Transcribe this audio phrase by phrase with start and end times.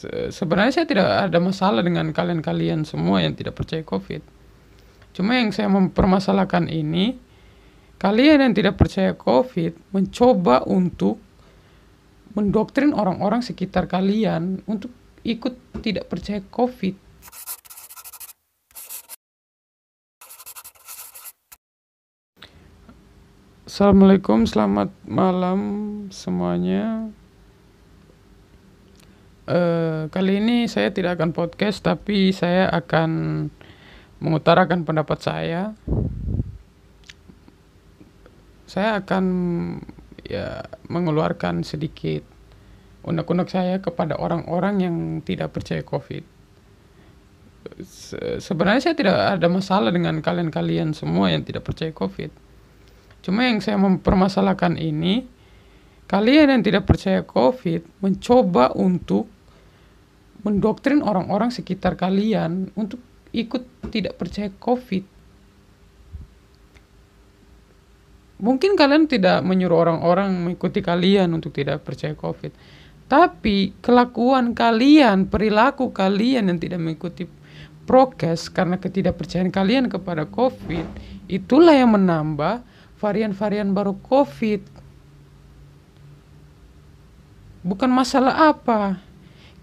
[0.00, 4.24] Se- Sebenarnya saya tidak ada masalah dengan kalian-kalian semua yang tidak percaya COVID.
[5.12, 7.20] Cuma yang saya mempermasalahkan ini,
[8.00, 11.20] kalian yang tidak percaya COVID mencoba untuk
[12.32, 14.88] mendoktrin orang-orang sekitar kalian untuk
[15.20, 17.12] ikut tidak percaya COVID.
[23.68, 25.60] Assalamualaikum, selamat malam
[26.08, 27.12] semuanya.
[29.50, 33.10] Eh, kali ini saya tidak akan podcast, tapi saya akan
[34.22, 35.74] mengutarakan pendapat saya.
[38.70, 39.24] Saya akan
[40.22, 42.22] ya mengeluarkan sedikit
[43.02, 46.22] unek-unek saya kepada orang-orang yang tidak percaya COVID.
[47.82, 52.30] Se- Sebenarnya saya tidak ada masalah dengan kalian-kalian semua yang tidak percaya COVID.
[53.26, 55.26] Cuma yang saya mempermasalahkan ini,
[56.06, 59.26] kalian yang tidak percaya COVID mencoba untuk
[60.40, 63.00] mendoktrin orang-orang sekitar kalian untuk
[63.30, 65.04] ikut tidak percaya COVID.
[68.40, 72.52] Mungkin kalian tidak menyuruh orang-orang mengikuti kalian untuk tidak percaya COVID.
[73.04, 77.28] Tapi kelakuan kalian, perilaku kalian yang tidak mengikuti
[77.84, 80.86] prokes karena ketidakpercayaan kalian kepada COVID,
[81.26, 82.62] itulah yang menambah
[82.96, 84.62] varian-varian baru COVID.
[87.60, 89.09] Bukan masalah apa.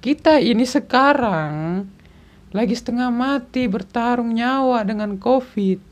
[0.08, 1.84] Kita ini sekarang
[2.56, 5.84] lagi setengah mati bertarung nyawa dengan COVID.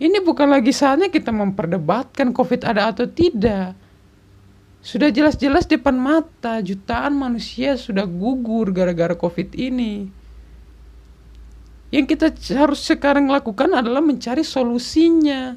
[0.00, 3.76] Ini bukan lagi saatnya kita memperdebatkan COVID ada atau tidak.
[4.80, 10.08] Sudah jelas-jelas depan mata jutaan manusia sudah gugur gara-gara COVID ini.
[11.92, 15.52] Yang kita harus sekarang lakukan adalah mencari solusinya.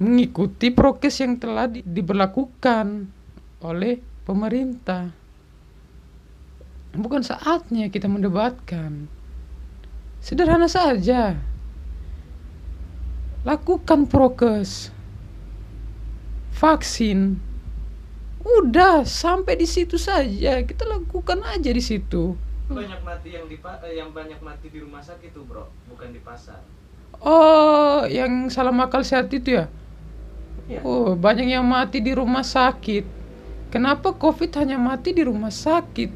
[0.00, 3.12] Mengikuti prokes yang telah di- diberlakukan
[3.60, 5.19] oleh pemerintah.
[6.94, 9.06] Bukan saatnya kita mendebatkan.
[10.18, 11.38] Sederhana saja.
[13.46, 14.90] Lakukan prokes.
[16.52, 17.40] Vaksin.
[18.44, 20.60] Udah, sampai di situ saja.
[20.66, 22.36] Kita lakukan aja di situ.
[22.70, 26.22] banyak mati yang di eh, yang banyak mati di rumah sakit tuh bro bukan di
[26.22, 26.62] pasar
[27.20, 29.66] Oh, yang salah akal sehat itu ya?
[30.70, 30.80] Iya.
[30.86, 33.04] Oh, banyak yang mati di rumah sakit.
[33.68, 36.10] Kenapa COVID hanya mati di rumah sakit?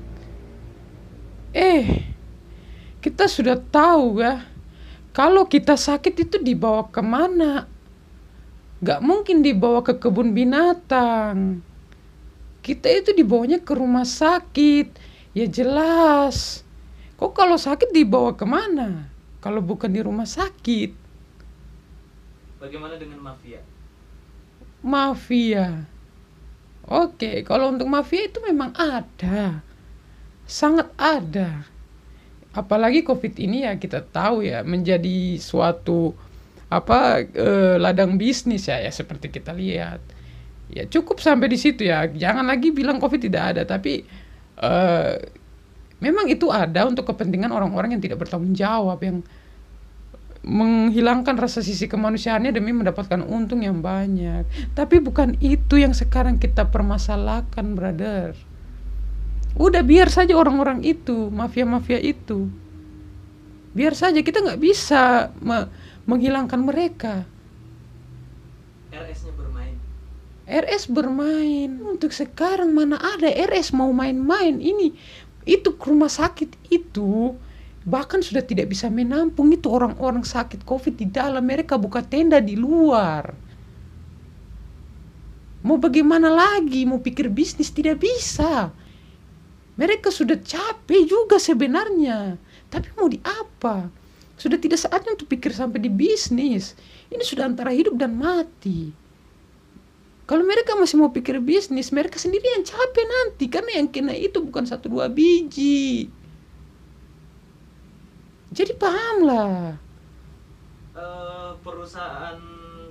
[1.54, 2.03] Eh,
[2.98, 4.42] kita sudah tahu ya.
[5.15, 7.70] Kalau kita sakit itu dibawa ke mana?
[8.82, 11.62] Gak mungkin dibawa ke kebun binatang.
[12.59, 14.98] Kita itu dibawanya ke rumah sakit.
[15.31, 16.66] Ya jelas.
[17.15, 19.06] Kok kalau sakit dibawa ke mana?
[19.38, 21.06] Kalau bukan di rumah sakit.
[22.65, 23.60] bagaimana dengan mafia
[24.81, 25.84] Mafia.
[26.88, 29.60] Oke, kalau untuk mafia itu memang ada.
[30.44, 31.65] Sangat ada.
[32.55, 36.15] Apalagi Covid ini ya kita tahu ya menjadi suatu
[36.71, 40.00] apa eh, ladang bisnis ya ya seperti kita lihat.
[40.71, 42.06] Ya cukup sampai di situ ya.
[42.06, 44.06] Jangan lagi bilang Covid tidak ada, tapi
[44.62, 45.15] eh,
[45.99, 49.25] memang itu ada untuk kepentingan orang-orang yang tidak bertanggung jawab yang
[50.44, 54.44] menghilangkan rasa sisi kemanusiaannya demi mendapatkan untung yang banyak.
[54.77, 58.37] Tapi bukan itu yang sekarang kita permasalahkan, brother.
[59.54, 62.50] Udah biar saja orang-orang itu, mafia-mafia itu.
[63.75, 65.70] Biar saja kita nggak bisa me-
[66.06, 67.26] menghilangkan mereka.
[68.94, 69.75] RS-nya bermain
[70.44, 71.81] RS bermain.
[71.82, 74.92] Untuk sekarang mana ada RS mau main-main ini.
[75.48, 77.34] Itu ke rumah sakit itu
[77.84, 82.56] bahkan sudah tidak bisa menampung itu orang-orang sakit covid di dalam mereka buka tenda di
[82.56, 83.36] luar
[85.60, 88.72] mau bagaimana lagi mau pikir bisnis tidak bisa
[89.74, 92.38] mereka sudah capek juga sebenarnya.
[92.70, 93.90] Tapi mau di apa?
[94.38, 96.78] Sudah tidak saatnya untuk pikir sampai di bisnis.
[97.10, 98.90] Ini sudah antara hidup dan mati.
[100.24, 103.44] Kalau mereka masih mau pikir bisnis, mereka sendiri yang capek nanti.
[103.50, 106.09] Karena yang kena itu bukan satu dua biji.
[108.54, 109.77] Jadi pahamlah.
[110.94, 112.38] Eh, perusahaan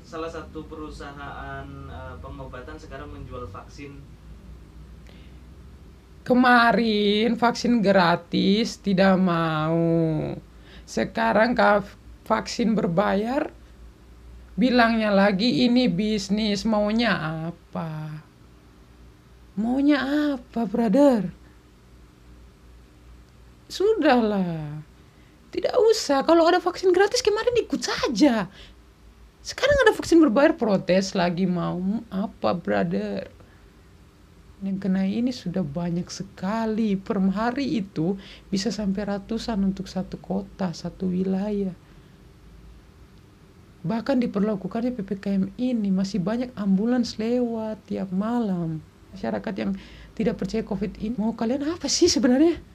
[0.04, 3.96] salah satu perusahaan eh, pengobatan sekarang menjual vaksin
[6.24, 10.32] Kemarin vaksin gratis tidak mau.
[10.88, 11.84] Sekarang ka-
[12.24, 13.52] vaksin berbayar
[14.56, 17.12] bilangnya lagi ini bisnis maunya
[17.52, 18.24] apa?
[19.60, 20.00] Maunya
[20.34, 21.30] apa, brother?
[23.68, 24.80] Sudahlah.
[25.52, 26.26] Tidak usah.
[26.26, 28.48] Kalau ada vaksin gratis kemarin ikut saja.
[29.44, 33.28] Sekarang ada vaksin berbayar protes lagi mau apa, brother?
[34.64, 36.96] Yang kena ini sudah banyak sekali.
[36.96, 38.16] Per hari itu
[38.48, 41.76] bisa sampai ratusan untuk satu kota satu wilayah.
[43.84, 48.80] Bahkan diperlakukannya ppkm ini masih banyak ambulans lewat tiap malam.
[49.12, 49.72] Masyarakat yang
[50.16, 52.73] tidak percaya covid ini mau kalian apa sih sebenarnya